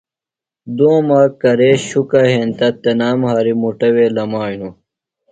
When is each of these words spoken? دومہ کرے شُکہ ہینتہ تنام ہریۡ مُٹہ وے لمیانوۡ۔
دومہ 0.77 1.21
کرے 1.41 1.71
شُکہ 1.87 2.21
ہینتہ 2.31 2.67
تنام 2.81 3.19
ہریۡ 3.31 3.59
مُٹہ 3.61 3.89
وے 3.95 4.05
لمیانوۡ۔ 4.15 4.75